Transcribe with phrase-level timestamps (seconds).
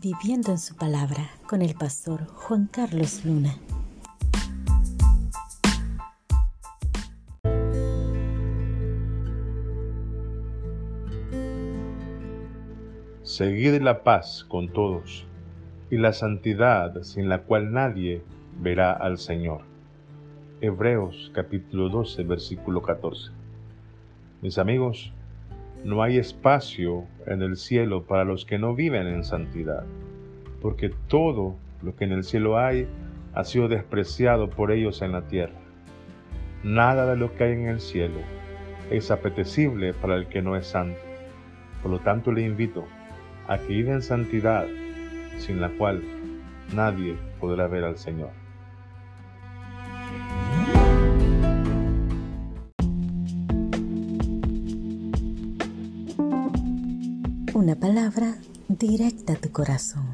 [0.00, 3.54] Viviendo en su palabra con el pastor Juan Carlos Luna.
[13.22, 15.26] Seguid la paz con todos
[15.90, 18.22] y la santidad sin la cual nadie
[18.62, 19.60] verá al Señor.
[20.62, 23.30] Hebreos capítulo 12, versículo 14.
[24.40, 25.12] Mis amigos,
[25.84, 29.84] no hay espacio en el cielo para los que no viven en santidad,
[30.60, 32.86] porque todo lo que en el cielo hay
[33.34, 35.58] ha sido despreciado por ellos en la tierra.
[36.62, 38.20] Nada de lo que hay en el cielo
[38.90, 41.00] es apetecible para el que no es santo.
[41.82, 42.84] Por lo tanto le invito
[43.48, 44.66] a que viva en santidad,
[45.38, 46.02] sin la cual
[46.74, 48.41] nadie podrá ver al Señor.
[57.54, 60.11] Una palabra directa a tu corazón.